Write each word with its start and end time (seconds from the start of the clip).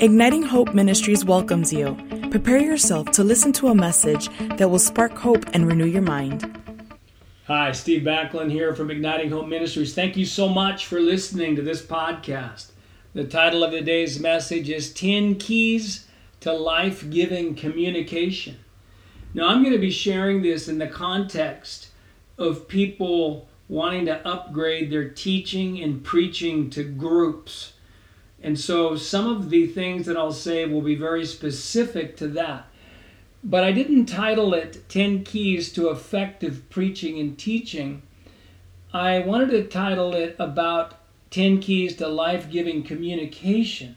Igniting 0.00 0.44
Hope 0.44 0.74
Ministries 0.74 1.24
welcomes 1.24 1.72
you. 1.72 1.96
Prepare 2.30 2.60
yourself 2.60 3.10
to 3.10 3.24
listen 3.24 3.52
to 3.54 3.66
a 3.66 3.74
message 3.74 4.28
that 4.56 4.70
will 4.70 4.78
spark 4.78 5.18
hope 5.18 5.44
and 5.54 5.66
renew 5.66 5.86
your 5.86 6.02
mind. 6.02 6.56
Hi, 7.48 7.72
Steve 7.72 8.02
Backlund 8.02 8.52
here 8.52 8.76
from 8.76 8.92
Igniting 8.92 9.30
Hope 9.30 9.48
Ministries. 9.48 9.96
Thank 9.96 10.16
you 10.16 10.24
so 10.24 10.48
much 10.48 10.86
for 10.86 11.00
listening 11.00 11.56
to 11.56 11.62
this 11.62 11.84
podcast. 11.84 12.70
The 13.12 13.24
title 13.24 13.64
of 13.64 13.72
today's 13.72 14.20
message 14.20 14.70
is 14.70 14.94
10 14.94 15.34
Keys 15.34 16.06
to 16.42 16.52
Life 16.52 17.10
Giving 17.10 17.56
Communication. 17.56 18.58
Now, 19.34 19.48
I'm 19.48 19.62
going 19.62 19.74
to 19.74 19.80
be 19.80 19.90
sharing 19.90 20.42
this 20.42 20.68
in 20.68 20.78
the 20.78 20.86
context 20.86 21.88
of 22.38 22.68
people 22.68 23.48
wanting 23.68 24.06
to 24.06 24.24
upgrade 24.24 24.92
their 24.92 25.08
teaching 25.08 25.82
and 25.82 26.04
preaching 26.04 26.70
to 26.70 26.84
groups. 26.84 27.72
And 28.42 28.58
so 28.58 28.96
some 28.96 29.28
of 29.28 29.50
the 29.50 29.66
things 29.66 30.06
that 30.06 30.16
I'll 30.16 30.32
say 30.32 30.64
will 30.64 30.82
be 30.82 30.94
very 30.94 31.26
specific 31.26 32.16
to 32.18 32.28
that. 32.28 32.66
But 33.42 33.64
I 33.64 33.72
didn't 33.72 34.06
title 34.06 34.54
it 34.54 34.88
10 34.88 35.24
Keys 35.24 35.72
to 35.72 35.90
Effective 35.90 36.68
Preaching 36.70 37.18
and 37.18 37.38
Teaching. 37.38 38.02
I 38.92 39.20
wanted 39.20 39.50
to 39.50 39.64
title 39.64 40.14
it 40.14 40.36
about 40.38 40.94
10 41.30 41.60
Keys 41.60 41.96
to 41.96 42.08
Life 42.08 42.50
Giving 42.50 42.82
Communication 42.82 43.96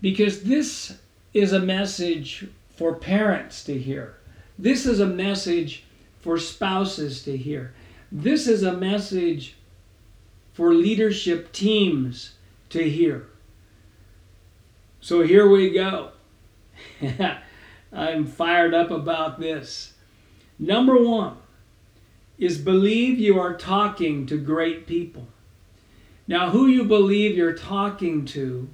because 0.00 0.44
this 0.44 0.98
is 1.34 1.52
a 1.52 1.60
message 1.60 2.46
for 2.76 2.94
parents 2.94 3.64
to 3.64 3.78
hear. 3.78 4.16
This 4.58 4.86
is 4.86 5.00
a 5.00 5.06
message 5.06 5.84
for 6.20 6.38
spouses 6.38 7.22
to 7.24 7.36
hear. 7.36 7.72
This 8.12 8.46
is 8.46 8.62
a 8.62 8.72
message 8.72 9.56
for 10.52 10.74
leadership 10.74 11.52
teams 11.52 12.34
to 12.70 12.88
hear. 12.88 13.26
So 15.00 15.22
here 15.22 15.48
we 15.48 15.70
go. 15.70 16.10
I'm 17.92 18.26
fired 18.26 18.74
up 18.74 18.90
about 18.90 19.40
this. 19.40 19.94
Number 20.58 21.02
one 21.02 21.36
is 22.38 22.58
believe 22.58 23.18
you 23.18 23.38
are 23.38 23.54
talking 23.56 24.26
to 24.26 24.38
great 24.38 24.86
people. 24.86 25.26
Now, 26.28 26.50
who 26.50 26.66
you 26.66 26.84
believe 26.84 27.36
you're 27.36 27.54
talking 27.54 28.24
to 28.26 28.68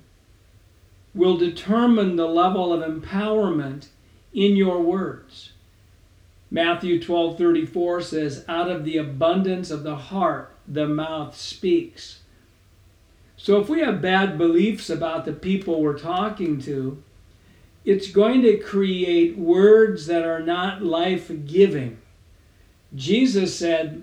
will 1.14 1.36
determine 1.36 2.16
the 2.16 2.28
level 2.28 2.72
of 2.72 2.82
empowerment 2.82 3.86
in 4.34 4.56
your 4.56 4.82
words. 4.82 5.52
Matthew 6.50 7.00
12:34 7.00 8.02
says, 8.02 8.44
"Out 8.46 8.70
of 8.70 8.84
the 8.84 8.98
abundance 8.98 9.70
of 9.70 9.82
the 9.82 9.96
heart 9.96 10.54
the 10.68 10.86
mouth 10.86 11.36
speaks." 11.36 12.20
So 13.36 13.60
if 13.60 13.68
we 13.68 13.80
have 13.80 14.00
bad 14.00 14.38
beliefs 14.38 14.90
about 14.90 15.24
the 15.24 15.32
people 15.32 15.80
we're 15.80 15.98
talking 15.98 16.60
to, 16.62 17.02
it's 17.84 18.10
going 18.10 18.42
to 18.42 18.56
create 18.56 19.38
words 19.38 20.06
that 20.06 20.24
are 20.24 20.40
not 20.40 20.82
life-giving. 20.82 21.98
Jesus 22.94 23.54
said 23.54 24.02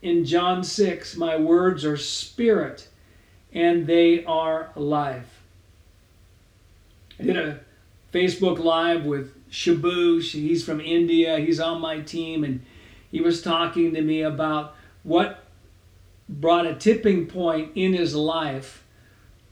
in 0.00 0.24
John 0.24 0.64
6, 0.64 1.16
"My 1.16 1.36
words 1.36 1.84
are 1.84 1.96
spirit 1.96 2.88
and 3.52 3.86
they 3.86 4.24
are 4.24 4.72
life." 4.74 5.42
I 7.20 7.24
did 7.24 7.36
a 7.36 7.60
Facebook 8.12 8.58
live 8.58 9.04
with 9.04 9.32
Shabu. 9.50 10.22
He's 10.22 10.64
from 10.64 10.80
India. 10.80 11.38
He's 11.38 11.60
on 11.60 11.80
my 11.80 12.00
team, 12.00 12.42
and 12.42 12.62
he 13.12 13.20
was 13.20 13.42
talking 13.42 13.94
to 13.94 14.02
me 14.02 14.22
about 14.22 14.74
what 15.02 15.41
brought 16.40 16.66
a 16.66 16.74
tipping 16.74 17.26
point 17.26 17.72
in 17.74 17.92
his 17.92 18.14
life 18.14 18.84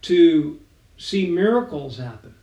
to 0.02 0.60
see 0.96 1.30
miracles 1.30 1.98
happen. 1.98 2.34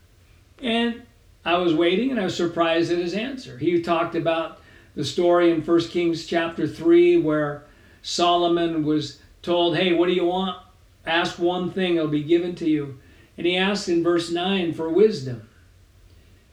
And 0.61 1.03
I 1.45 1.57
was 1.57 1.73
waiting 1.73 2.11
and 2.11 2.19
I 2.19 2.25
was 2.25 2.35
surprised 2.35 2.91
at 2.91 2.97
his 2.97 3.13
answer. 3.13 3.57
He 3.57 3.81
talked 3.81 4.15
about 4.15 4.59
the 4.95 5.05
story 5.05 5.51
in 5.51 5.61
1 5.61 5.79
Kings 5.89 6.25
chapter 6.25 6.67
3 6.67 7.17
where 7.17 7.63
Solomon 8.01 8.83
was 8.83 9.21
told, 9.41 9.77
Hey, 9.77 9.93
what 9.93 10.07
do 10.07 10.13
you 10.13 10.25
want? 10.25 10.57
Ask 11.05 11.39
one 11.39 11.71
thing, 11.71 11.95
it'll 11.95 12.09
be 12.09 12.23
given 12.23 12.55
to 12.55 12.69
you. 12.69 12.99
And 13.37 13.45
he 13.45 13.55
asked 13.55 13.87
in 13.87 14.03
verse 14.03 14.31
9 14.31 14.73
for 14.73 14.89
wisdom. 14.89 15.47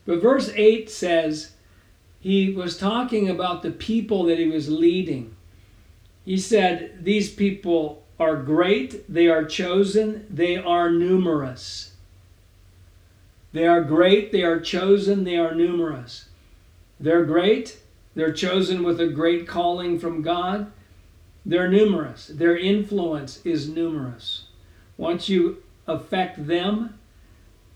But 0.06 0.22
verse 0.22 0.50
8 0.54 0.90
says 0.90 1.52
he 2.20 2.52
was 2.52 2.78
talking 2.78 3.28
about 3.28 3.62
the 3.62 3.70
people 3.70 4.24
that 4.24 4.38
he 4.38 4.46
was 4.46 4.68
leading. 4.68 5.34
He 6.24 6.38
said, 6.38 7.04
These 7.04 7.30
people 7.30 8.02
are 8.18 8.36
great, 8.36 9.12
they 9.12 9.28
are 9.28 9.44
chosen, 9.44 10.26
they 10.30 10.56
are 10.56 10.90
numerous. 10.90 11.92
They 13.52 13.66
are 13.66 13.82
great, 13.82 14.32
they 14.32 14.42
are 14.42 14.60
chosen, 14.60 15.24
they 15.24 15.36
are 15.36 15.54
numerous. 15.54 16.26
They're 16.98 17.24
great, 17.24 17.78
they're 18.14 18.32
chosen 18.32 18.82
with 18.82 19.00
a 19.00 19.08
great 19.08 19.46
calling 19.46 19.98
from 19.98 20.22
God. 20.22 20.70
They're 21.46 21.68
numerous. 21.68 22.28
Their 22.28 22.56
influence 22.56 23.44
is 23.44 23.68
numerous. 23.68 24.46
Once 24.96 25.28
you 25.28 25.62
affect 25.86 26.46
them, 26.46 26.98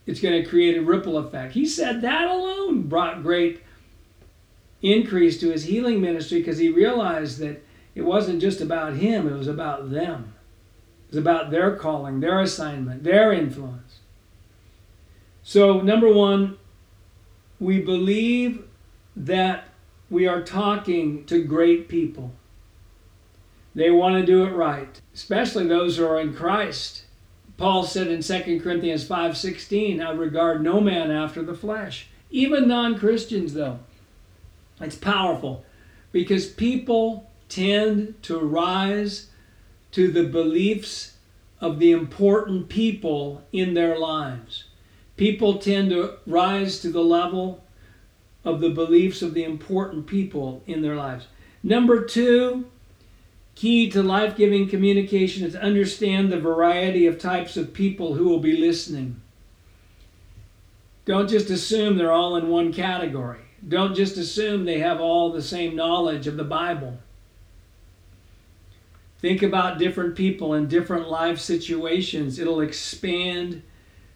it's 0.07 0.21
going 0.21 0.43
to 0.43 0.49
create 0.49 0.79
a 0.79 0.83
ripple 0.83 1.19
effect. 1.19 1.53
He 1.53 1.67
said 1.67 2.01
that 2.01 2.29
alone 2.29 2.85
brought 2.85 3.23
great 3.23 3.63
increase 4.81 5.39
to 5.41 5.51
his 5.51 5.65
healing 5.65 6.01
ministry 6.01 6.39
because 6.39 6.59
he 6.59 6.71
realized 6.71 7.39
that 7.41 7.63
it 7.99 8.05
wasn't 8.05 8.41
just 8.41 8.61
about 8.61 8.95
him, 8.95 9.27
it 9.27 9.37
was 9.37 9.49
about 9.49 9.91
them. 9.91 10.35
It 11.09 11.17
was 11.17 11.19
about 11.19 11.51
their 11.51 11.75
calling, 11.75 12.21
their 12.21 12.41
assignment, 12.41 13.03
their 13.03 13.33
influence. 13.33 13.99
So, 15.43 15.81
number 15.81 16.13
one, 16.13 16.59
we 17.59 17.81
believe 17.81 18.63
that 19.17 19.65
we 20.09 20.29
are 20.29 20.45
talking 20.45 21.25
to 21.25 21.43
great 21.43 21.89
people. 21.89 22.31
They 23.75 23.91
want 23.91 24.15
to 24.15 24.25
do 24.25 24.45
it 24.45 24.53
right, 24.53 25.01
especially 25.13 25.67
those 25.67 25.97
who 25.97 26.07
are 26.07 26.21
in 26.21 26.35
Christ. 26.35 27.03
Paul 27.57 27.83
said 27.83 28.07
in 28.07 28.23
2 28.23 28.61
Corinthians 28.61 29.05
5:16, 29.05 30.01
"I 30.01 30.13
regard 30.13 30.63
no 30.63 30.81
man 30.81 31.11
after 31.11 31.43
the 31.43 31.55
flesh." 31.55 32.07
Even 32.31 32.69
non-Christians 32.69 33.55
though. 33.55 33.81
It's 34.81 34.95
powerful 34.95 35.65
because 36.13 36.47
people 36.47 37.29
tend 37.49 38.23
to 38.23 38.39
rise 38.39 39.31
to 39.93 40.11
the 40.11 40.25
beliefs 40.25 41.15
of 41.61 41.79
the 41.79 41.91
important 41.91 42.69
people 42.69 43.43
in 43.53 43.75
their 43.75 43.99
lives. 43.99 44.65
People 45.17 45.59
tend 45.59 45.91
to 45.91 46.15
rise 46.27 46.79
to 46.81 46.91
the 46.91 47.03
level 47.03 47.65
of 48.45 48.61
the 48.61 48.71
beliefs 48.71 49.23
of 49.23 49.35
the 49.35 49.45
important 49.45 50.07
people 50.07 50.63
in 50.67 50.83
their 50.83 50.95
lives. 50.95 51.27
Number 51.63 52.05
2, 52.05 52.67
key 53.55 53.91
to 53.91 54.03
life 54.03 54.37
giving 54.37 54.69
communication 54.69 55.45
is 55.45 55.57
understand 55.57 56.31
the 56.31 56.41
variety 56.41 57.07
of 57.07 57.19
types 57.19 57.57
of 57.57 57.75
people 57.75 58.15
who 58.15 58.29
will 58.29 58.39
be 58.39 58.57
listening. 58.57 59.21
Don't 61.05 61.29
just 61.29 61.51
assume 61.51 61.97
they're 61.97 62.13
all 62.13 62.37
in 62.37 62.49
one 62.49 62.73
category. 62.73 63.41
Don't 63.67 63.95
just 63.95 64.17
assume 64.17 64.65
they 64.65 64.79
have 64.79 65.01
all 65.01 65.33
the 65.33 65.43
same 65.43 65.75
knowledge 65.75 66.27
of 66.27 66.37
the 66.37 66.45
Bible. 66.45 66.99
Think 69.19 69.43
about 69.43 69.79
different 69.79 70.15
people 70.15 70.55
in 70.55 70.69
different 70.69 71.09
life 71.09 71.41
situations. 71.41 72.39
It'll 72.39 72.61
expand 72.61 73.63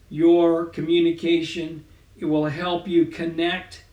your 0.09 0.65
communication, 0.65 1.85
it 2.17 2.25
will 2.25 2.45
help 2.45 2.87
you 2.87 3.05
connect 3.07 3.83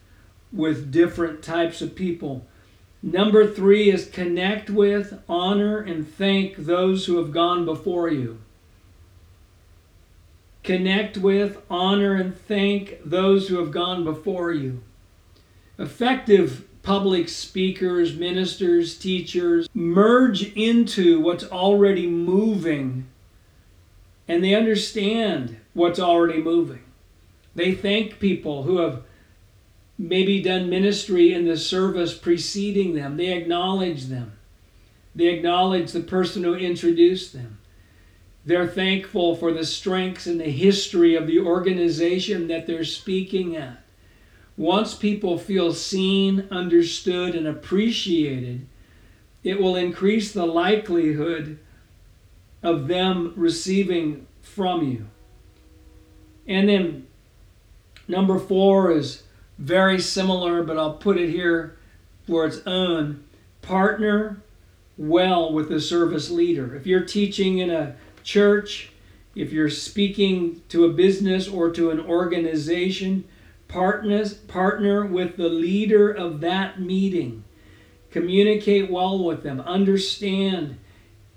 with 0.52 0.92
different 0.92 1.42
types 1.42 1.80
of 1.80 1.94
people. 1.94 2.46
Number 3.02 3.46
three 3.46 3.90
is 3.90 4.06
connect 4.06 4.68
with, 4.68 5.22
honor, 5.28 5.78
and 5.78 6.06
thank 6.06 6.56
those 6.56 7.06
who 7.06 7.16
have 7.16 7.32
gone 7.32 7.64
before 7.64 8.10
you. 8.10 8.38
Connect 10.62 11.16
with, 11.16 11.62
honor, 11.70 12.14
and 12.14 12.36
thank 12.36 12.98
those 13.02 13.48
who 13.48 13.58
have 13.58 13.70
gone 13.70 14.04
before 14.04 14.52
you. 14.52 14.82
Effective 15.78 16.66
public 16.82 17.28
speakers, 17.28 18.16
ministers, 18.16 18.98
teachers 18.98 19.68
merge 19.74 20.52
into 20.54 21.20
what's 21.20 21.44
already 21.44 22.06
moving 22.06 23.06
and 24.26 24.44
they 24.44 24.54
understand 24.54 25.56
what's 25.74 25.98
already 25.98 26.40
moving. 26.40 26.84
They 27.54 27.74
thank 27.74 28.20
people 28.20 28.62
who 28.62 28.78
have 28.78 29.02
maybe 29.98 30.40
done 30.40 30.70
ministry 30.70 31.32
in 31.32 31.46
the 31.46 31.56
service 31.56 32.16
preceding 32.16 32.94
them. 32.94 33.16
They 33.16 33.36
acknowledge 33.36 34.06
them. 34.06 34.38
They 35.14 35.26
acknowledge 35.26 35.90
the 35.90 36.00
person 36.00 36.44
who 36.44 36.54
introduced 36.54 37.32
them. 37.32 37.58
They're 38.44 38.68
thankful 38.68 39.34
for 39.34 39.52
the 39.52 39.66
strengths 39.66 40.26
and 40.26 40.40
the 40.40 40.50
history 40.50 41.14
of 41.16 41.26
the 41.26 41.40
organization 41.40 42.46
that 42.48 42.66
they're 42.66 42.84
speaking 42.84 43.56
at. 43.56 43.82
Once 44.60 44.94
people 44.94 45.38
feel 45.38 45.72
seen, 45.72 46.46
understood, 46.50 47.34
and 47.34 47.46
appreciated, 47.46 48.66
it 49.42 49.60
will 49.60 49.74
increase 49.74 50.32
the 50.32 50.46
likelihood 50.46 51.58
of 52.62 52.86
them 52.86 53.32
receiving 53.36 54.26
from 54.42 54.86
you. 54.86 55.06
And 56.46 56.68
then 56.68 57.06
Number 58.10 58.40
four 58.40 58.90
is 58.90 59.22
very 59.56 60.00
similar, 60.00 60.64
but 60.64 60.76
I'll 60.76 60.94
put 60.94 61.16
it 61.16 61.30
here 61.30 61.76
for 62.26 62.44
its 62.44 62.60
own. 62.66 63.22
Partner 63.62 64.42
well 64.98 65.52
with 65.52 65.68
the 65.68 65.80
service 65.80 66.28
leader. 66.28 66.74
If 66.74 66.88
you're 66.88 67.04
teaching 67.04 67.58
in 67.58 67.70
a 67.70 67.94
church, 68.24 68.90
if 69.36 69.52
you're 69.52 69.70
speaking 69.70 70.60
to 70.70 70.86
a 70.86 70.92
business 70.92 71.46
or 71.46 71.70
to 71.70 71.90
an 71.90 72.00
organization, 72.00 73.24
partners, 73.70 74.34
partner 74.34 75.06
with 75.06 75.36
the 75.36 75.48
leader 75.48 76.10
of 76.10 76.40
that 76.40 76.80
meeting. 76.80 77.44
Communicate 78.10 78.90
well 78.90 79.22
with 79.24 79.42
them. 79.42 79.60
Understand 79.60 80.78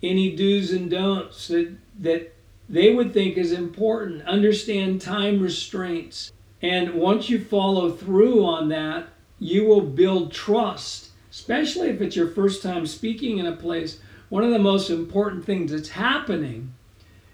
any 0.02 0.36
do's 0.36 0.72
and 0.72 0.90
don'ts 0.90 1.48
that, 1.48 1.76
that 2.00 2.34
they 2.68 2.94
would 2.94 3.14
think 3.14 3.38
is 3.38 3.52
important. 3.52 4.24
Understand 4.24 5.02
time 5.02 5.42
restraints. 5.42 6.32
And 6.62 6.96
once 6.96 7.30
you 7.30 7.44
follow 7.44 7.92
through 7.92 8.44
on 8.46 8.70
that, 8.70 9.08
you 9.38 9.66
will 9.66 9.82
build 9.82 10.32
trust, 10.32 11.10
especially 11.30 11.90
if 11.90 12.02
it's 12.02 12.16
your 12.16 12.30
first 12.30 12.64
time 12.64 12.88
speaking 12.88 13.38
in 13.38 13.46
a 13.46 13.56
place. 13.56 14.00
One 14.30 14.44
of 14.44 14.52
the 14.52 14.60
most 14.60 14.90
important 14.90 15.46
things 15.46 15.72
that's 15.72 15.90
happening 15.90 16.74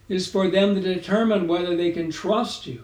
is 0.09 0.29
for 0.29 0.49
them 0.49 0.75
to 0.75 0.81
determine 0.81 1.47
whether 1.47 1.75
they 1.75 1.91
can 1.91 2.11
trust 2.11 2.67
you. 2.67 2.83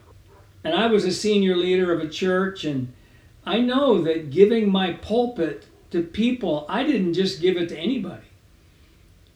And 0.66 0.74
I 0.74 0.88
was 0.88 1.06
a 1.06 1.12
senior 1.12 1.56
leader 1.56 1.94
of 1.94 2.00
a 2.00 2.10
church, 2.10 2.66
and 2.66 2.92
I 3.46 3.60
know 3.60 4.02
that 4.02 4.32
giving 4.32 4.72
my 4.72 4.94
pulpit 4.94 5.68
to 5.92 6.02
people, 6.02 6.66
I 6.68 6.84
didn't 6.84 7.14
just 7.14 7.40
give 7.40 7.56
it 7.56 7.70
to 7.70 7.78
anybody. 7.78 8.26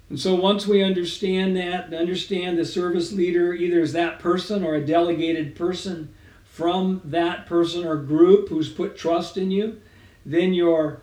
And 0.09 0.19
so 0.19 0.33
once 0.33 0.65
we 0.65 0.81
understand 0.81 1.55
that, 1.55 1.93
understand 1.93 2.57
the 2.57 2.65
service 2.65 3.11
leader 3.11 3.53
either 3.53 3.79
is 3.79 3.93
that 3.93 4.17
person 4.17 4.63
or 4.63 4.73
a 4.73 4.83
delegated 4.83 5.55
person 5.55 6.15
from 6.45 6.99
that 7.05 7.45
person 7.45 7.85
or 7.85 7.95
group 7.97 8.49
who's 8.49 8.69
put 8.69 8.97
trust 8.97 9.37
in 9.37 9.51
you, 9.51 9.79
then 10.25 10.55
you're 10.55 10.99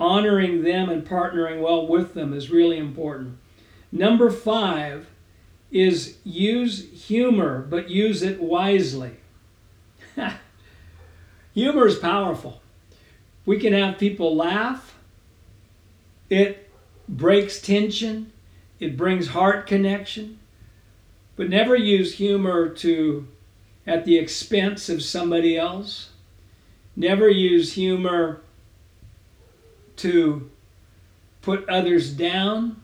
honoring 0.00 0.64
them 0.64 0.88
and 0.88 1.06
partnering 1.06 1.60
well 1.60 1.86
with 1.86 2.14
them 2.14 2.32
is 2.32 2.50
really 2.50 2.76
important. 2.76 3.38
Number 3.92 4.32
five 4.32 5.06
is 5.70 6.16
use 6.24 6.90
humor, 7.06 7.64
but 7.70 7.88
use 7.88 8.22
it 8.22 8.40
wisely. 8.40 9.12
humor 11.54 11.86
is 11.86 11.98
powerful. 11.98 12.60
We 13.46 13.58
can 13.58 13.72
have 13.72 13.98
people 13.98 14.36
laugh. 14.36 14.94
It 16.28 16.70
breaks 17.08 17.60
tension. 17.60 18.32
It 18.80 18.96
brings 18.96 19.28
heart 19.28 19.66
connection. 19.66 20.38
But 21.36 21.48
never 21.48 21.76
use 21.76 22.14
humor 22.14 22.68
to 22.68 23.26
at 23.86 24.04
the 24.04 24.18
expense 24.18 24.88
of 24.88 25.02
somebody 25.02 25.56
else. 25.56 26.10
Never 26.94 27.28
use 27.28 27.72
humor 27.72 28.42
to 29.96 30.50
put 31.40 31.68
others 31.68 32.12
down. 32.12 32.82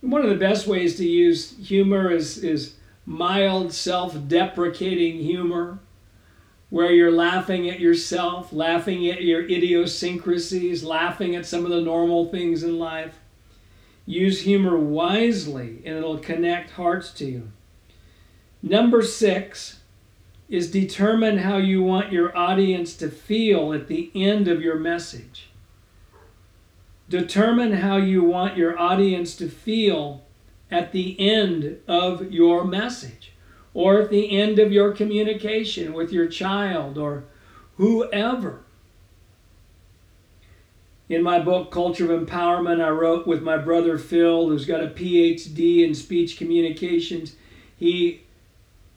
One 0.00 0.22
of 0.22 0.30
the 0.30 0.36
best 0.36 0.66
ways 0.66 0.96
to 0.98 1.06
use 1.06 1.56
humor 1.58 2.10
is, 2.10 2.38
is 2.44 2.74
mild 3.08 3.72
self 3.72 4.28
deprecating 4.28 5.16
humor, 5.16 5.78
where 6.68 6.92
you're 6.92 7.10
laughing 7.10 7.68
at 7.70 7.80
yourself, 7.80 8.52
laughing 8.52 9.08
at 9.08 9.22
your 9.22 9.44
idiosyncrasies, 9.44 10.84
laughing 10.84 11.34
at 11.34 11.46
some 11.46 11.64
of 11.64 11.70
the 11.70 11.80
normal 11.80 12.26
things 12.26 12.62
in 12.62 12.78
life. 12.78 13.18
Use 14.04 14.42
humor 14.42 14.76
wisely, 14.76 15.80
and 15.86 15.96
it'll 15.96 16.18
connect 16.18 16.72
hearts 16.72 17.10
to 17.14 17.24
you. 17.24 17.50
Number 18.62 19.02
six 19.02 19.80
is 20.50 20.70
determine 20.70 21.38
how 21.38 21.56
you 21.56 21.82
want 21.82 22.12
your 22.12 22.36
audience 22.36 22.94
to 22.96 23.08
feel 23.10 23.72
at 23.72 23.88
the 23.88 24.10
end 24.14 24.48
of 24.48 24.60
your 24.60 24.78
message. 24.78 25.48
Determine 27.08 27.72
how 27.72 27.96
you 27.96 28.22
want 28.22 28.58
your 28.58 28.78
audience 28.78 29.34
to 29.36 29.48
feel 29.48 30.24
at 30.70 30.92
the 30.92 31.18
end 31.18 31.78
of 31.86 32.32
your 32.32 32.64
message 32.64 33.32
or 33.74 34.00
at 34.00 34.10
the 34.10 34.38
end 34.38 34.58
of 34.58 34.72
your 34.72 34.92
communication 34.92 35.92
with 35.92 36.12
your 36.12 36.26
child 36.26 36.98
or 36.98 37.24
whoever. 37.76 38.60
In 41.08 41.22
my 41.22 41.38
book, 41.38 41.70
Culture 41.70 42.12
of 42.12 42.26
Empowerment, 42.26 42.84
I 42.84 42.90
wrote 42.90 43.26
with 43.26 43.42
my 43.42 43.56
brother 43.56 43.96
Phil, 43.96 44.48
who's 44.48 44.66
got 44.66 44.84
a 44.84 44.88
PhD 44.88 45.82
in 45.82 45.94
speech 45.94 46.36
communications. 46.36 47.34
He 47.76 48.24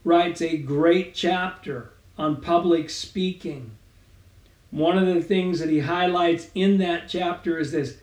writes 0.03 0.41
a 0.41 0.57
great 0.57 1.13
chapter 1.13 1.91
on 2.17 2.41
public 2.41 2.89
speaking. 2.89 3.71
One 4.71 4.97
of 4.97 5.05
the 5.05 5.21
things 5.21 5.59
that 5.59 5.69
he 5.69 5.79
highlights 5.79 6.49
in 6.53 6.79
that 6.79 7.07
chapter 7.07 7.57
is 7.57 7.71
this 7.71 7.97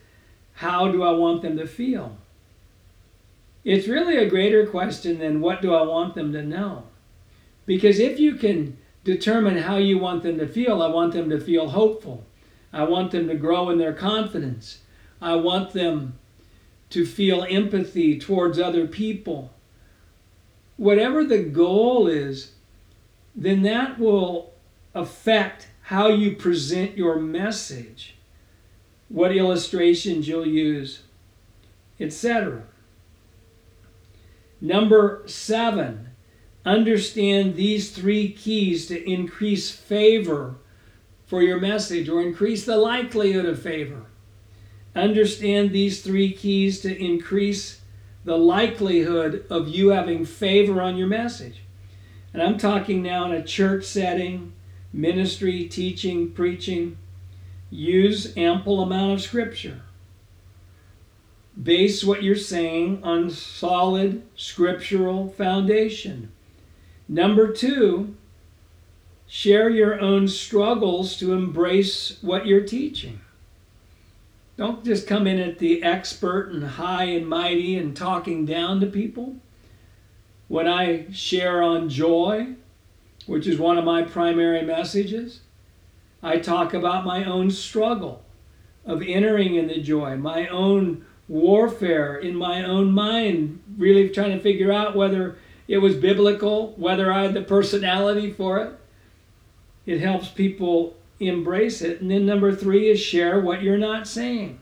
how 0.55 0.91
do 0.91 1.03
I 1.03 1.13
want 1.13 1.43
them 1.43 1.57
to 1.59 1.67
feel? 1.67 2.17
It's 3.69 3.87
really 3.87 4.17
a 4.17 4.31
greater 4.31 4.67
question 4.67 5.19
than 5.19 5.43
what 5.43 5.61
do 5.61 5.75
I 5.75 5.83
want 5.83 6.15
them 6.15 6.33
to 6.33 6.41
know? 6.41 6.85
Because 7.67 7.99
if 7.99 8.19
you 8.19 8.37
can 8.37 8.79
determine 9.05 9.59
how 9.59 9.77
you 9.77 9.99
want 9.99 10.23
them 10.23 10.39
to 10.39 10.49
feel, 10.49 10.81
I 10.81 10.87
want 10.87 11.13
them 11.13 11.29
to 11.29 11.39
feel 11.39 11.69
hopeful. 11.69 12.25
I 12.73 12.85
want 12.85 13.11
them 13.11 13.29
to 13.29 13.35
grow 13.35 13.69
in 13.69 13.77
their 13.77 13.93
confidence. 13.93 14.79
I 15.21 15.35
want 15.35 15.75
them 15.75 16.19
to 16.89 17.05
feel 17.05 17.45
empathy 17.47 18.19
towards 18.19 18.59
other 18.59 18.87
people. 18.87 19.53
Whatever 20.79 21.23
the 21.23 21.43
goal 21.43 22.07
is, 22.07 22.53
then 23.35 23.61
that 23.65 23.99
will 23.99 24.55
affect 24.95 25.69
how 25.83 26.09
you 26.09 26.35
present 26.37 26.97
your 26.97 27.21
message 27.21 28.15
what 29.11 29.37
illustrations 29.37 30.27
you'll 30.27 30.49
use, 30.49 31.03
etc. 32.01 32.63
Number 34.61 35.23
seven, 35.27 36.09
understand 36.65 37.55
these 37.55 37.91
three 37.91 38.31
keys 38.33 38.87
to 38.87 39.11
increase 39.11 39.71
favor 39.71 40.57
for 41.27 41.43
your 41.43 41.61
message 41.61 42.09
or 42.09 42.21
increase 42.23 42.65
the 42.65 42.77
likelihood 42.77 43.45
of 43.45 43.63
favor. 43.63 44.07
Understand 44.95 45.71
these 45.71 46.03
three 46.03 46.33
keys 46.33 46.81
to 46.81 46.97
increase 46.97 47.81
the 48.25 48.39
likelihood 48.39 49.47
of 49.49 49.69
you 49.69 49.91
having 49.91 50.25
favor 50.25 50.83
on 50.83 50.97
your 50.97 51.07
message. 51.07 51.63
And 52.35 52.43
I'm 52.43 52.59
talking 52.59 53.03
now 53.03 53.27
in 53.27 53.33
a 53.33 53.45
church 53.45 53.85
setting, 53.85 54.53
ministry, 54.93 55.65
teaching, 55.69 56.33
preaching 56.33 56.99
Use 57.71 58.35
ample 58.37 58.81
amount 58.81 59.13
of 59.13 59.21
scripture. 59.21 59.83
Base 61.61 62.05
what 62.05 62.23
you're 62.23 62.37
saying 62.37 63.03
on 63.03 63.31
solid 63.31 64.23
scriptural 64.37 65.29
foundation. 65.29 66.31
Number 67.09 67.53
two, 67.53 68.15
share 69.27 69.69
your 69.69 70.01
own 70.01 70.29
struggles 70.29 71.17
to 71.17 71.33
embrace 71.33 72.19
what 72.21 72.47
you're 72.47 72.67
teaching. 72.67 73.21
Don't 74.57 74.85
just 74.85 75.07
come 75.07 75.27
in 75.27 75.39
at 75.39 75.59
the 75.59 75.83
expert 75.83 76.51
and 76.51 76.65
high 76.65 77.05
and 77.05 77.29
mighty 77.29 77.77
and 77.77 77.97
talking 77.97 78.45
down 78.45 78.81
to 78.81 78.87
people. 78.87 79.37
When 80.49 80.67
I 80.67 81.07
share 81.13 81.63
on 81.63 81.89
joy, 81.89 82.55
which 83.27 83.47
is 83.47 83.59
one 83.59 83.79
of 83.79 83.85
my 83.85 84.03
primary 84.03 84.63
messages, 84.63 85.41
I 86.23 86.39
talk 86.39 86.75
about 86.75 87.05
my 87.05 87.25
own 87.25 87.51
struggle 87.51 88.25
of 88.85 89.03
entering 89.03 89.55
in 89.55 89.69
the 89.69 89.81
joy, 89.81 90.17
my 90.17 90.49
own 90.49 91.05
warfare 91.29 92.17
in 92.17 92.35
my 92.35 92.65
own 92.65 92.93
mind, 92.93 93.63
really 93.77 94.09
trying 94.09 94.33
to 94.33 94.43
figure 94.43 94.73
out 94.73 94.97
whether 94.97 95.37
it 95.69 95.79
was 95.79 95.95
biblical, 95.95 96.73
whether 96.77 97.13
I 97.13 97.25
had 97.25 97.35
the 97.35 97.43
personality 97.43 98.33
for 98.33 98.59
it. 98.59 98.73
It 99.85 100.01
helps 100.01 100.29
people 100.29 100.97
embrace 101.21 101.83
it. 101.83 102.01
And 102.01 102.11
then 102.11 102.25
number 102.25 102.55
three 102.55 102.91
is 102.91 103.01
share 103.01 103.41
what 103.41 103.63
you're 103.63 103.79
not 103.79 104.09
saying. 104.09 104.61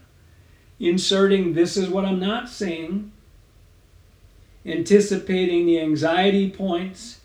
Inserting 0.79 1.55
this 1.55 1.77
is 1.77 1.89
what 1.89 2.05
I'm 2.05 2.21
not 2.21 2.49
saying, 2.49 3.13
anticipating 4.65 5.65
the 5.65 5.81
anxiety 5.81 6.51
points 6.51 7.21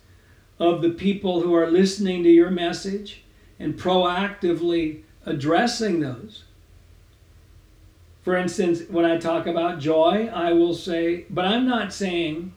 of 0.60 0.82
the 0.82 0.92
people 0.92 1.42
who 1.42 1.54
are 1.56 1.70
listening 1.70 2.24
to 2.24 2.30
your 2.30 2.52
message 2.52 3.24
and 3.60 3.78
proactively 3.78 5.02
addressing 5.26 6.00
those. 6.00 6.44
For 8.22 8.36
instance, 8.36 8.82
when 8.90 9.06
I 9.06 9.18
talk 9.18 9.48
about 9.48 9.80
joy, 9.80 10.30
I 10.32 10.54
will 10.54 10.76
say, 10.76 11.26
but 11.30 11.46
I'm 11.46 11.68
not 11.68 11.92
saying 11.92 12.54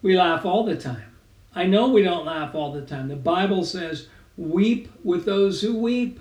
we 0.00 0.16
laugh 0.16 0.46
all 0.46 0.64
the 0.64 0.76
time. 0.76 1.14
I 1.54 1.66
know 1.66 1.88
we 1.88 2.02
don't 2.02 2.26
laugh 2.26 2.54
all 2.54 2.72
the 2.72 2.84
time. 2.84 3.08
The 3.08 3.16
Bible 3.16 3.64
says, 3.64 4.08
weep 4.36 4.90
with 5.04 5.24
those 5.24 5.60
who 5.60 5.78
weep. 5.78 6.20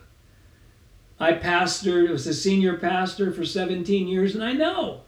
I 1.19 1.33
pastored, 1.33 2.09
was 2.09 2.27
a 2.27 2.33
senior 2.33 2.77
pastor 2.77 3.31
for 3.31 3.45
17 3.45 4.07
years, 4.07 4.35
and 4.35 4.43
I 4.43 4.51
know 4.51 5.01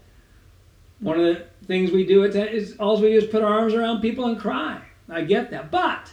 one 1.00 1.20
of 1.20 1.26
the 1.26 1.46
things 1.66 1.92
we 1.92 2.06
do 2.06 2.24
at 2.24 2.80
all 2.80 3.02
we 3.02 3.10
do 3.10 3.18
is 3.18 3.26
put 3.26 3.44
our 3.44 3.60
arms 3.60 3.74
around 3.74 4.02
people 4.02 4.26
and 4.26 4.40
cry. 4.40 4.82
I 5.10 5.24
get 5.24 5.52
that. 5.52 5.70
But 5.70 6.12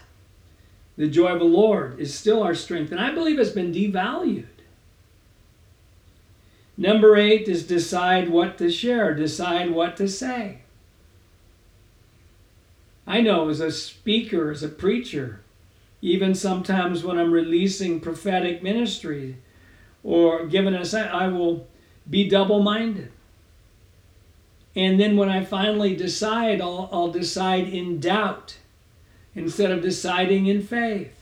The 0.96 1.08
joy 1.08 1.32
of 1.32 1.40
the 1.40 1.44
Lord 1.44 1.98
is 1.98 2.16
still 2.16 2.42
our 2.42 2.54
strength, 2.54 2.92
and 2.92 3.00
I 3.00 3.12
believe 3.12 3.38
it's 3.38 3.50
been 3.50 3.72
devalued. 3.72 4.46
Number 6.76 7.16
eight 7.16 7.48
is 7.48 7.66
decide 7.66 8.28
what 8.28 8.58
to 8.58 8.70
share, 8.70 9.14
decide 9.14 9.70
what 9.70 9.96
to 9.98 10.08
say. 10.08 10.58
I 13.06 13.20
know 13.20 13.48
as 13.48 13.60
a 13.60 13.70
speaker, 13.70 14.50
as 14.50 14.62
a 14.62 14.68
preacher, 14.68 15.40
even 16.00 16.34
sometimes 16.34 17.04
when 17.04 17.18
I'm 17.18 17.32
releasing 17.32 18.00
prophetic 18.00 18.62
ministry 18.62 19.36
or 20.02 20.46
giving 20.46 20.74
a 20.74 20.84
I 20.98 21.28
will 21.28 21.66
be 22.08 22.28
double 22.28 22.60
minded. 22.60 23.10
And 24.76 24.98
then 24.98 25.16
when 25.16 25.28
I 25.28 25.44
finally 25.44 25.94
decide, 25.94 26.60
I'll, 26.60 26.88
I'll 26.92 27.12
decide 27.12 27.68
in 27.68 28.00
doubt 28.00 28.58
instead 29.34 29.70
of 29.70 29.82
deciding 29.82 30.46
in 30.46 30.62
faith. 30.62 31.12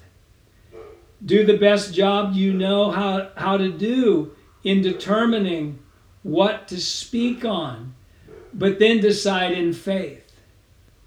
Do 1.25 1.45
the 1.45 1.59
best 1.59 1.95
job 1.95 2.35
you 2.35 2.53
know 2.53 2.91
how, 2.91 3.31
how 3.37 3.57
to 3.57 3.71
do 3.71 4.35
in 4.65 4.83
determining 4.83 5.79
what 6.23 6.69
to 6.69 6.81
speak 6.81 7.45
on, 7.45 7.95
but 8.55 8.79
then 8.79 9.01
decide 9.01 9.53
in 9.53 9.73
faith. 9.73 10.33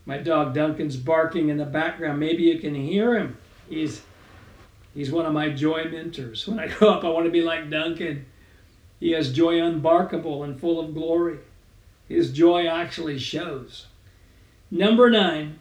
My 0.06 0.18
dog 0.18 0.54
Duncan's 0.54 0.98
barking 0.98 1.50
in 1.50 1.58
the 1.58 1.66
background. 1.66 2.20
Maybe 2.20 2.44
you 2.44 2.60
can 2.60 2.76
hear 2.76 3.18
him. 3.18 3.38
He's 3.70 4.02
he's 4.94 5.12
one 5.12 5.26
of 5.26 5.34
my 5.34 5.50
joy 5.50 5.86
mentors. 5.86 6.48
When 6.48 6.60
I 6.60 6.68
grow 6.74 6.90
up, 6.90 7.04
I 7.04 7.10
want 7.10 7.26
to 7.26 7.32
be 7.32 7.42
like 7.42 7.70
Duncan. 7.70 8.26
He 9.00 9.12
has 9.12 9.34
joy 9.34 9.62
unbarkable 9.62 10.44
and 10.44 10.60
full 10.60 10.80
of 10.80 10.94
glory. 10.94 11.40
His 12.08 12.32
joy 12.32 12.68
actually 12.68 13.18
shows. 13.18 13.88
Number 14.70 15.10
nine, 15.10 15.60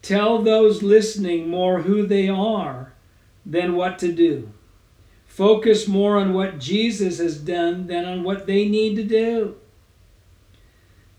tell 0.00 0.42
those 0.42 0.82
listening 0.82 1.48
more 1.48 1.82
who 1.82 2.06
they 2.06 2.28
are 2.28 2.92
than 3.44 3.74
what 3.74 3.98
to 4.00 4.12
do. 4.12 4.52
Focus 5.32 5.88
more 5.88 6.18
on 6.18 6.34
what 6.34 6.58
Jesus 6.58 7.16
has 7.16 7.38
done 7.38 7.86
than 7.86 8.04
on 8.04 8.22
what 8.22 8.46
they 8.46 8.68
need 8.68 8.96
to 8.96 9.02
do. 9.02 9.56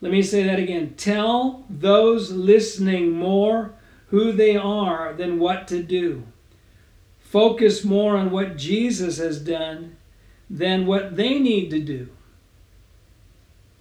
Let 0.02 0.12
me 0.12 0.22
say 0.22 0.44
that 0.44 0.60
again. 0.60 0.94
Tell 0.98 1.66
those 1.68 2.30
listening 2.30 3.14
more 3.14 3.74
who 4.10 4.32
they 4.32 4.56
are 4.56 5.14
than 5.14 5.40
what 5.40 5.68
to 5.70 5.82
do. 5.82 6.26
Focus 7.22 7.84
more 7.84 8.16
on 8.16 8.30
what 8.30 8.56
Jesus 8.56 9.18
has 9.18 9.42
done 9.42 9.98
than 10.48 10.86
what 10.86 11.16
they 11.16 11.40
need 11.40 11.72
to 11.72 11.80
do. 11.80 12.10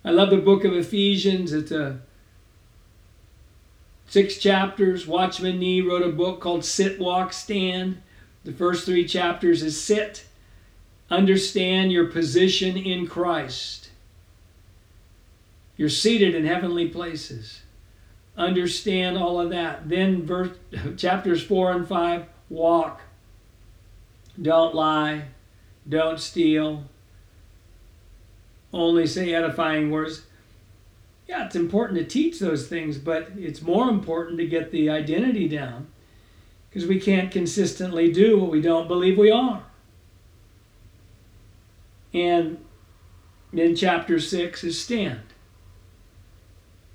I 0.03 0.13
love 0.13 0.31
the 0.31 0.39
book 0.39 0.65
of 0.65 0.73
Ephesians. 0.73 1.53
It's 1.53 1.73
a 1.73 2.01
six 4.07 4.39
chapters. 4.39 5.07
Watchman 5.07 5.59
Nee 5.59 5.83
wrote 5.83 6.01
a 6.01 6.09
book 6.11 6.41
called 6.41 6.65
Sit, 6.65 6.99
Walk, 6.99 7.35
Stand. 7.35 8.01
The 8.45 8.53
first 8.53 8.85
three 8.85 9.07
chapters 9.07 9.63
is 9.63 9.81
sit, 9.81 10.25
understand 11.11 11.93
your 11.93 12.07
position 12.07 12.77
in 12.77 13.07
Christ. 13.07 13.91
You're 15.77 15.89
seated 15.89 16.35
in 16.35 16.45
heavenly 16.45 16.89
places. 16.89 17.63
Understand 18.37 19.17
all 19.17 19.41
of 19.41 19.51
that. 19.51 19.89
Then 19.89 20.27
verse, 20.27 20.57
chapters 20.97 21.43
4 21.43 21.73
and 21.73 21.89
5 21.89 22.27
walk. 22.51 23.03
Don't 24.41 24.75
lie. 24.75 25.27
Don't 25.89 26.19
steal. 26.19 26.85
Only 28.73 29.07
say 29.07 29.35
edifying 29.35 29.91
words. 29.91 30.23
Yeah, 31.29 31.47
it's 31.47 31.57
important 31.57 31.99
to 31.99 32.05
teach 32.05 32.39
those 32.41 32.67
things, 32.67 32.99
but 32.99 33.31
it's 33.37 33.63
more 33.63 33.89
important 33.89 34.39
to 34.39 34.47
get 34.47 34.71
the 34.71 34.91
identity 34.91 35.49
down 35.49 35.87
because 36.73 36.89
we 36.89 36.99
can't 36.99 37.31
consistently 37.31 38.11
do 38.11 38.39
what 38.39 38.51
we 38.51 38.61
don't 38.61 38.89
believe 38.89 39.19
we 39.19 39.31
are. 39.31 39.63
And 42.15 42.65
in 43.53 43.77
chapter 43.77 44.19
6 44.19 44.65
is 44.65 44.81
stand. 44.81 45.21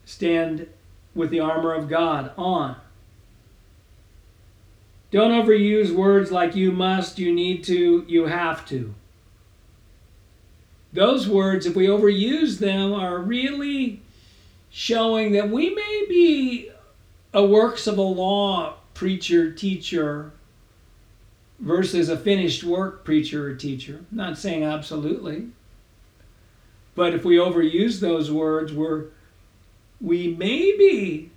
Stand 0.06 0.68
with 1.14 1.30
the 1.30 1.40
armor 1.40 1.74
of 1.74 1.90
God 1.90 2.32
on. 2.38 2.78
Don't 5.12 5.32
overuse 5.32 5.92
words 5.92 6.32
like 6.32 6.56
you 6.56 6.72
must, 6.72 7.20
you 7.20 7.32
need 7.34 7.64
to, 7.66 8.04
you 8.08 8.26
have 8.26 8.68
to. 8.70 8.96
Those 10.92 11.28
words, 11.28 11.68
if 11.68 11.76
we 11.76 11.86
overuse 11.86 12.58
them, 12.58 12.94
are 12.94 13.20
really 13.20 14.02
showing 14.72 15.34
that 15.34 15.50
we 15.50 15.70
may 15.74 16.06
be 16.10 16.72
a 17.34 17.46
works 17.46 17.86
of 17.86 17.98
a 17.98 18.02
law 18.02 18.77
preacher, 18.98 19.52
teacher, 19.52 20.32
versus 21.60 22.10
a 22.10 22.18
finished 22.18 22.64
work 22.64 23.06
preacher 23.06 23.48
or 23.48 23.54
teacher. 23.54 24.04
I'm 24.10 24.18
not 24.18 24.40
saying 24.40 24.64
absolutely. 24.64 25.50
But 26.96 27.14
if 27.14 27.24
we 27.24 27.36
overuse 27.36 28.00
those 28.00 28.32
words, 28.32 28.74
we're 28.74 29.06
we 30.02 30.30
may 30.30 30.76
be 30.76 31.30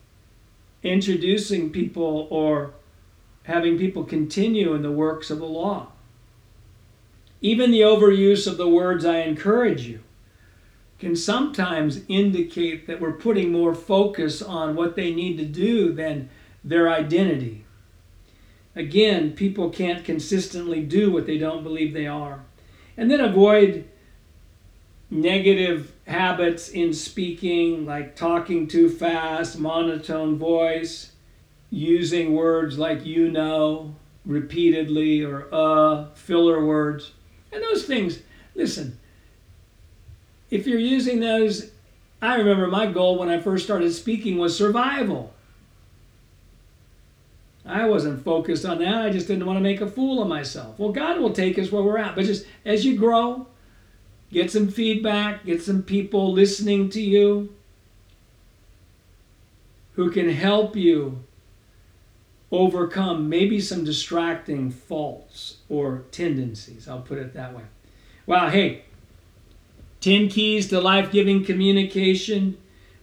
introducing 0.82 1.68
people 1.68 2.26
or 2.30 2.72
having 3.42 3.76
people 3.76 4.04
continue 4.04 4.72
in 4.72 4.80
the 4.80 4.90
works 4.90 5.30
of 5.30 5.38
the 5.38 5.44
law. 5.44 5.88
Even 7.42 7.70
the 7.70 7.82
overuse 7.82 8.46
of 8.46 8.56
the 8.56 8.68
words 8.68 9.04
I 9.04 9.18
encourage 9.18 9.86
you 9.86 10.00
can 10.98 11.14
sometimes 11.14 12.00
indicate 12.08 12.86
that 12.86 13.02
we're 13.02 13.12
putting 13.12 13.52
more 13.52 13.74
focus 13.74 14.40
on 14.40 14.74
what 14.74 14.96
they 14.96 15.12
need 15.12 15.36
to 15.36 15.44
do 15.44 15.92
than 15.92 16.30
their 16.62 16.90
identity. 16.90 17.64
Again, 18.76 19.32
people 19.32 19.70
can't 19.70 20.04
consistently 20.04 20.82
do 20.82 21.10
what 21.10 21.26
they 21.26 21.38
don't 21.38 21.62
believe 21.62 21.92
they 21.92 22.06
are. 22.06 22.40
And 22.96 23.10
then 23.10 23.20
avoid 23.20 23.88
negative 25.10 25.92
habits 26.06 26.68
in 26.68 26.92
speaking, 26.92 27.84
like 27.84 28.14
talking 28.14 28.68
too 28.68 28.88
fast, 28.88 29.58
monotone 29.58 30.38
voice, 30.38 31.12
using 31.70 32.34
words 32.34 32.78
like 32.78 33.04
you 33.04 33.30
know 33.30 33.94
repeatedly 34.24 35.22
or 35.22 35.48
uh, 35.52 36.06
filler 36.14 36.64
words. 36.64 37.12
And 37.52 37.62
those 37.62 37.84
things, 37.84 38.20
listen, 38.54 38.98
if 40.50 40.66
you're 40.66 40.78
using 40.78 41.20
those, 41.20 41.70
I 42.22 42.36
remember 42.36 42.66
my 42.66 42.86
goal 42.86 43.18
when 43.18 43.28
I 43.28 43.40
first 43.40 43.64
started 43.64 43.92
speaking 43.92 44.38
was 44.38 44.56
survival. 44.56 45.32
I 47.70 47.86
wasn't 47.86 48.24
focused 48.24 48.64
on 48.64 48.78
that. 48.78 49.02
I 49.02 49.10
just 49.10 49.28
didn't 49.28 49.46
want 49.46 49.56
to 49.56 49.62
make 49.62 49.80
a 49.80 49.86
fool 49.86 50.20
of 50.20 50.28
myself. 50.28 50.78
Well, 50.78 50.92
God 50.92 51.20
will 51.20 51.32
take 51.32 51.58
us 51.58 51.70
where 51.70 51.82
we're 51.82 51.98
at. 51.98 52.14
But 52.14 52.24
just 52.24 52.46
as 52.64 52.84
you 52.84 52.96
grow, 52.96 53.46
get 54.32 54.50
some 54.50 54.68
feedback, 54.68 55.44
get 55.44 55.62
some 55.62 55.82
people 55.82 56.32
listening 56.32 56.90
to 56.90 57.00
you 57.00 57.54
who 59.94 60.10
can 60.10 60.30
help 60.30 60.76
you 60.76 61.22
overcome 62.52 63.28
maybe 63.28 63.60
some 63.60 63.84
distracting 63.84 64.70
faults 64.70 65.58
or 65.68 66.04
tendencies. 66.10 66.88
I'll 66.88 67.00
put 67.00 67.18
it 67.18 67.34
that 67.34 67.54
way. 67.54 67.62
Wow, 68.26 68.48
hey, 68.48 68.84
10 70.00 70.28
keys 70.28 70.68
to 70.68 70.80
life 70.80 71.12
giving 71.12 71.44
communication. 71.44 72.56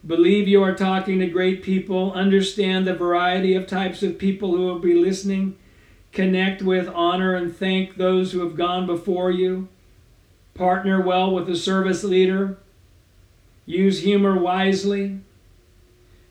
Believe 0.07 0.47
you 0.47 0.63
are 0.63 0.73
talking 0.73 1.19
to 1.19 1.27
great 1.27 1.61
people. 1.61 2.13
Understand 2.13 2.87
the 2.87 2.95
variety 2.95 3.55
of 3.55 3.67
types 3.67 4.01
of 4.01 4.17
people 4.17 4.55
who 4.55 4.65
will 4.65 4.79
be 4.79 4.93
listening. 4.93 5.57
Connect 6.13 6.61
with, 6.61 6.87
honor, 6.87 7.35
and 7.35 7.53
thank 7.53 7.97
those 7.97 8.31
who 8.31 8.39
have 8.39 8.55
gone 8.55 8.87
before 8.87 9.31
you. 9.31 9.67
Partner 10.53 11.01
well 11.01 11.33
with 11.33 11.45
the 11.45 11.57
service 11.57 12.05
leader. 12.05 12.57
Use 13.65 14.01
humor 14.01 14.39
wisely. 14.39 15.19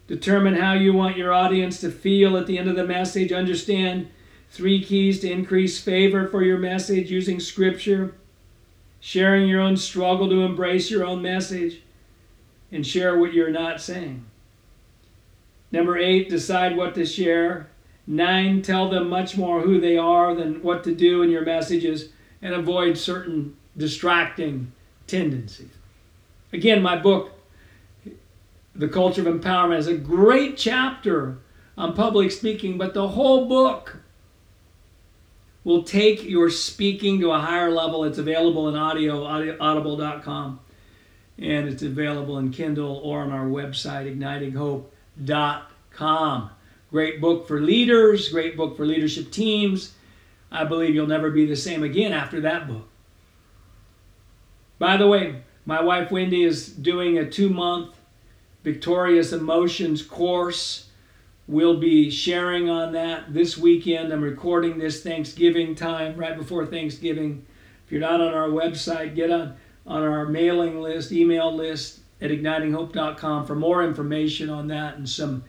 Determine 0.06 0.54
how 0.54 0.72
you 0.72 0.94
want 0.94 1.18
your 1.18 1.34
audience 1.34 1.78
to 1.80 1.90
feel 1.90 2.38
at 2.38 2.46
the 2.46 2.58
end 2.58 2.70
of 2.70 2.76
the 2.76 2.86
message. 2.86 3.30
Understand 3.30 4.08
three 4.50 4.82
keys 4.82 5.20
to 5.20 5.30
increase 5.30 5.78
favor 5.78 6.26
for 6.26 6.42
your 6.42 6.58
message 6.58 7.10
using 7.10 7.40
scripture, 7.40 8.14
sharing 9.00 9.46
your 9.46 9.60
own 9.60 9.76
struggle 9.76 10.30
to 10.30 10.42
embrace 10.42 10.90
your 10.90 11.04
own 11.04 11.20
message, 11.20 11.82
and 12.72 12.86
share 12.86 13.18
what 13.18 13.32
you're 13.32 13.50
not 13.50 13.80
saying. 13.80 14.24
Number 15.72 15.98
eight, 15.98 16.28
decide 16.28 16.76
what 16.76 16.94
to 16.94 17.04
share. 17.04 17.68
Nine, 18.06 18.62
tell 18.62 18.88
them 18.88 19.08
much 19.08 19.36
more 19.36 19.60
who 19.62 19.80
they 19.80 19.96
are 19.96 20.34
than 20.34 20.62
what 20.62 20.84
to 20.84 20.94
do 20.94 21.22
in 21.22 21.30
your 21.30 21.44
messages 21.44 22.10
and 22.40 22.54
avoid 22.54 22.96
certain 22.96 23.56
distracting 23.76 24.72
tendencies. 25.06 25.70
Again, 26.52 26.82
my 26.82 26.96
book, 26.96 27.32
The 28.74 28.88
Culture 28.88 29.28
of 29.28 29.40
Empowerment, 29.40 29.78
is 29.78 29.88
a 29.88 29.96
great 29.96 30.56
chapter 30.56 31.38
on 31.76 31.94
public 31.94 32.30
speaking, 32.30 32.78
but 32.78 32.94
the 32.94 33.08
whole 33.08 33.46
book 33.46 33.96
will 35.64 35.82
take 35.82 36.22
your 36.22 36.48
speaking 36.48 37.20
to 37.20 37.32
a 37.32 37.40
higher 37.40 37.70
level. 37.70 38.04
It's 38.04 38.18
available 38.18 38.68
in 38.68 38.76
audio, 38.76 39.24
audio 39.24 39.56
audible.com 39.60 40.60
and 41.38 41.68
it's 41.68 41.82
available 41.82 42.38
in 42.38 42.50
Kindle 42.50 43.00
or 43.04 43.20
on 43.20 43.32
our 43.32 43.46
website, 43.46 44.16
ignitinghope.com. 44.16 46.50
Great 46.90 47.20
book 47.20 47.48
for 47.48 47.60
leaders, 47.60 48.28
great 48.28 48.56
book 48.56 48.76
for 48.76 48.86
leadership 48.86 49.30
teams. 49.30 49.94
I 50.50 50.64
believe 50.64 50.94
you'll 50.94 51.06
never 51.06 51.30
be 51.30 51.46
the 51.46 51.56
same 51.56 51.82
again 51.82 52.12
after 52.12 52.40
that 52.40 52.68
book. 52.68 52.88
By 54.78 54.96
the 54.96 55.06
way, 55.06 55.42
my 55.64 55.82
wife 55.82 56.10
Wendy 56.10 56.44
is 56.44 56.68
doing 56.68 57.18
a 57.18 57.28
two 57.28 57.50
month 57.50 57.96
Victorious 58.62 59.32
Emotions 59.32 60.02
course. 60.02 60.88
We'll 61.48 61.78
be 61.78 62.10
sharing 62.10 62.68
on 62.68 62.92
that 62.92 63.32
this 63.32 63.56
weekend. 63.56 64.12
I'm 64.12 64.22
recording 64.22 64.78
this 64.78 65.02
Thanksgiving 65.02 65.76
time, 65.76 66.16
right 66.16 66.36
before 66.36 66.66
Thanksgiving. 66.66 67.46
If 67.84 67.92
you're 67.92 68.00
not 68.00 68.20
on 68.20 68.34
our 68.34 68.48
website, 68.48 69.14
get 69.14 69.30
on, 69.30 69.56
on 69.86 70.02
our 70.02 70.26
mailing 70.26 70.80
list, 70.80 71.12
email 71.12 71.54
list 71.54 72.00
at 72.20 72.30
ignitinghope.com 72.30 73.46
for 73.46 73.54
more 73.54 73.84
information 73.84 74.50
on 74.50 74.68
that 74.68 74.96
and 74.96 75.08
some, 75.08 75.44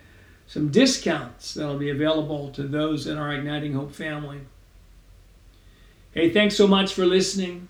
some 0.45 0.69
discounts 0.69 1.53
that'll 1.53 1.77
be 1.77 1.89
available 1.89 2.51
to 2.51 2.63
those 2.63 3.07
in 3.07 3.17
our 3.17 3.33
Igniting 3.33 3.73
Hope 3.73 3.93
family. 3.93 4.41
Hey, 6.11 6.29
thanks 6.29 6.55
so 6.55 6.67
much 6.67 6.93
for 6.93 7.05
listening. 7.05 7.67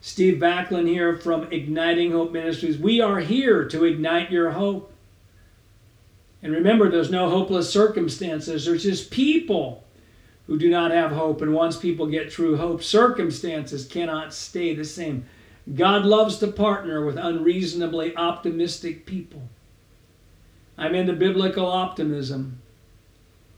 Steve 0.00 0.40
Backlund 0.40 0.88
here 0.88 1.16
from 1.16 1.50
Igniting 1.52 2.12
Hope 2.12 2.30
Ministries. 2.30 2.78
We 2.78 3.00
are 3.00 3.18
here 3.18 3.64
to 3.68 3.84
ignite 3.84 4.30
your 4.30 4.52
hope. 4.52 4.92
And 6.42 6.52
remember, 6.52 6.88
there's 6.88 7.10
no 7.10 7.28
hopeless 7.28 7.70
circumstances, 7.70 8.64
there's 8.64 8.84
just 8.84 9.10
people 9.10 9.84
who 10.46 10.58
do 10.58 10.70
not 10.70 10.92
have 10.92 11.10
hope. 11.10 11.42
And 11.42 11.52
once 11.52 11.76
people 11.76 12.06
get 12.06 12.30
true 12.30 12.56
hope, 12.56 12.82
circumstances 12.82 13.86
cannot 13.86 14.32
stay 14.32 14.74
the 14.74 14.84
same. 14.84 15.26
God 15.74 16.04
loves 16.04 16.38
to 16.38 16.48
partner 16.48 17.04
with 17.04 17.18
unreasonably 17.18 18.16
optimistic 18.16 19.04
people. 19.04 19.42
I'm 20.78 20.94
into 20.94 21.12
biblical 21.12 21.66
optimism, 21.66 22.60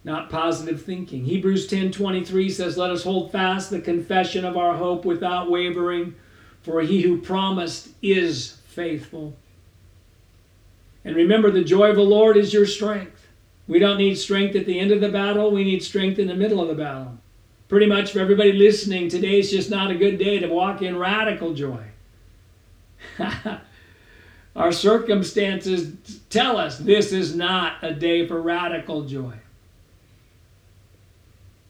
not 0.03 0.31
positive 0.31 0.83
thinking. 0.83 1.25
Hebrews 1.25 1.67
10:23 1.67 2.49
says, 2.49 2.79
"Let 2.79 2.91
us 2.91 3.05
hold 3.05 3.31
fast 3.31 3.71
the 3.71 3.81
confession 3.81 4.45
of 4.45 4.57
our 4.57 4.77
hope 4.77 5.05
without 5.05 5.51
wavering, 5.51 6.15
for 6.63 6.81
he 6.81 7.03
who 7.03 7.21
promised 7.21 7.91
is 8.03 8.59
faithful. 8.67 9.37
And 11.05 11.17
remember, 11.17 11.51
the 11.51 11.65
joy 11.65 11.91
of 11.91 11.97
the 11.97 12.03
Lord 12.03 12.37
is 12.37 12.53
your 12.53 12.67
strength. 12.67 13.29
We 13.67 13.79
don't 13.79 13.99
need 13.99 14.17
strength 14.17 14.57
at 14.57 14.67
the 14.67 14.79
end 14.79 14.91
of 14.91 15.01
the 15.01 15.09
battle, 15.09 15.51
we 15.51 15.65
need 15.65 15.83
strength 15.83 16.19
in 16.19 16.27
the 16.27 16.35
middle 16.35 16.61
of 16.61 16.69
the 16.69 16.75
battle. 16.75 17.19
Pretty 17.69 17.87
much 17.87 18.11
for 18.11 18.19
everybody 18.19 18.53
listening, 18.53 19.09
today 19.09 19.39
is 19.39 19.51
just 19.51 19.71
not 19.71 19.91
a 19.91 19.95
good 19.95 20.19
day 20.19 20.39
to 20.41 20.49
walk 20.49 20.83
in 20.83 20.99
radical 20.99 21.55
joy. 21.55 21.90
Our 24.57 24.73
circumstances 24.73 26.21
tell 26.29 26.57
us 26.57 26.79
this 26.79 27.13
is 27.13 27.35
not 27.35 27.83
a 27.83 27.95
day 27.95 28.27
for 28.27 28.41
radical 28.41 29.05
joy. 29.05 29.35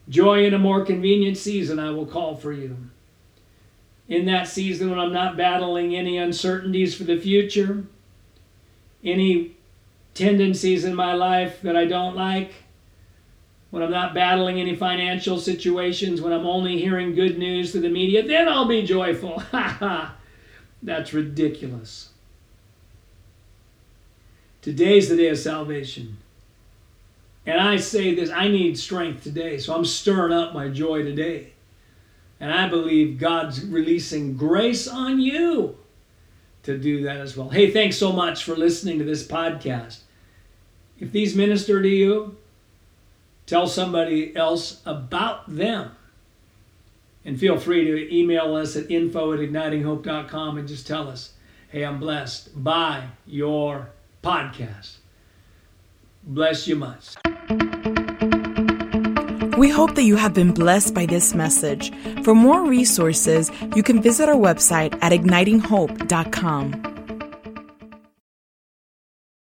Joy 0.09 0.45
in 0.45 0.53
a 0.53 0.59
more 0.59 0.83
convenient 0.83 1.37
season, 1.37 1.79
I 1.79 1.91
will 1.91 2.05
call 2.05 2.35
for 2.35 2.51
you 2.51 2.75
in 4.11 4.25
that 4.25 4.47
season 4.47 4.89
when 4.89 4.99
I'm 4.99 5.13
not 5.13 5.37
battling 5.37 5.95
any 5.95 6.17
uncertainties 6.17 6.93
for 6.93 7.05
the 7.05 7.17
future, 7.17 7.85
any 9.03 9.55
tendencies 10.13 10.83
in 10.83 10.93
my 10.93 11.13
life 11.13 11.61
that 11.61 11.77
I 11.77 11.85
don't 11.85 12.13
like, 12.13 12.51
when 13.69 13.81
I'm 13.81 13.91
not 13.91 14.13
battling 14.13 14.59
any 14.59 14.75
financial 14.75 15.39
situations, 15.39 16.19
when 16.19 16.33
I'm 16.33 16.45
only 16.45 16.77
hearing 16.77 17.15
good 17.15 17.39
news 17.39 17.71
through 17.71 17.81
the 17.81 17.89
media, 17.89 18.27
then 18.27 18.49
I'll 18.49 18.67
be 18.67 18.83
joyful. 18.83 19.39
Ha 19.51 19.77
ha! 19.79 20.15
That's 20.83 21.13
ridiculous. 21.13 22.09
Today's 24.61 25.09
the 25.09 25.17
day 25.17 25.27
of 25.29 25.37
salvation. 25.37 26.17
And 27.45 27.59
I 27.59 27.77
say 27.77 28.13
this 28.13 28.29
I 28.29 28.47
need 28.47 28.77
strength 28.77 29.23
today, 29.23 29.57
so 29.57 29.75
I'm 29.75 29.85
stirring 29.85 30.33
up 30.33 30.53
my 30.53 30.69
joy 30.69 31.03
today. 31.03 31.53
And 32.39 32.51
I 32.51 32.67
believe 32.67 33.19
God's 33.19 33.63
releasing 33.65 34.35
grace 34.35 34.87
on 34.87 35.19
you 35.19 35.77
to 36.63 36.77
do 36.77 37.03
that 37.03 37.17
as 37.17 37.35
well. 37.35 37.49
Hey, 37.49 37.71
thanks 37.71 37.97
so 37.97 38.11
much 38.11 38.43
for 38.43 38.55
listening 38.55 38.99
to 38.99 39.05
this 39.05 39.27
podcast. 39.27 39.99
If 40.99 41.11
these 41.11 41.35
minister 41.35 41.81
to 41.81 41.87
you, 41.87 42.37
tell 43.47 43.67
somebody 43.67 44.35
else 44.35 44.81
about 44.85 45.55
them. 45.55 45.91
And 47.23 47.39
feel 47.39 47.59
free 47.59 47.85
to 47.85 48.15
email 48.15 48.55
us 48.55 48.75
at 48.75 48.89
info 48.89 49.33
at 49.33 49.39
ignitinghope.com 49.39 50.57
and 50.57 50.67
just 50.67 50.87
tell 50.87 51.07
us, 51.07 51.33
hey, 51.69 51.83
I'm 51.83 51.99
blessed 51.99 52.63
by 52.63 53.09
your 53.25 53.89
podcast. 54.23 54.97
Bless 56.23 56.67
you 56.67 56.75
much. 56.75 57.15
We 59.57 59.69
hope 59.69 59.93
that 59.93 60.03
you 60.03 60.15
have 60.15 60.33
been 60.33 60.53
blessed 60.53 60.95
by 60.95 61.05
this 61.05 61.35
message. 61.35 61.93
For 62.23 62.33
more 62.33 62.65
resources, 62.65 63.51
you 63.75 63.83
can 63.83 64.01
visit 64.01 64.27
our 64.27 64.35
website 64.35 64.97
at 65.03 65.11
ignitinghope.com. 65.11 66.90